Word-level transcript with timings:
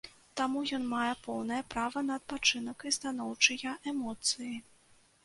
Таму 0.39 0.61
ён 0.77 0.85
мае 0.93 1.09
поўнае 1.27 1.59
права 1.75 2.03
на 2.07 2.13
адпачынак 2.21 2.87
і 2.93 2.95
станоўчыя 2.97 3.75
эмоцыі. 3.93 4.51